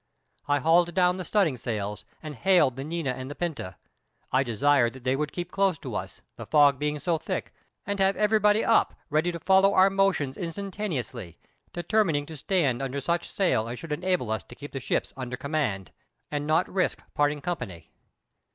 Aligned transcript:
I 0.47 0.57
hauled 0.57 0.95
down 0.95 1.17
the 1.17 1.23
studding 1.23 1.57
sails 1.57 2.05
and 2.23 2.33
hailed 2.33 2.75
the 2.75 2.81
Niña 2.81 3.13
and 3.13 3.29
the 3.29 3.35
Pinta: 3.35 3.75
I 4.31 4.41
desired 4.41 4.93
that 4.93 5.03
they 5.03 5.15
would 5.15 5.31
keep 5.31 5.51
close 5.51 5.77
to 5.77 5.93
us, 5.93 6.21
the 6.37 6.47
fog 6.47 6.79
being 6.79 6.97
so 6.97 7.19
thick, 7.19 7.53
and 7.85 7.99
have 7.99 8.17
everybody 8.17 8.65
up 8.65 8.95
ready 9.11 9.31
to 9.31 9.39
follow 9.39 9.75
our 9.75 9.91
motions 9.91 10.37
instantaneously, 10.37 11.37
determining 11.71 12.25
to 12.25 12.35
stand 12.37 12.81
under 12.81 12.99
such 12.99 13.29
sail 13.29 13.69
as 13.69 13.77
should 13.77 13.91
enable 13.93 14.31
us 14.31 14.41
to 14.41 14.55
keep 14.55 14.71
the 14.71 14.79
ships 14.79 15.13
under 15.15 15.37
command, 15.37 15.91
and 16.31 16.47
not 16.47 16.67
risk 16.67 17.03
parting 17.13 17.39
company. 17.39 17.91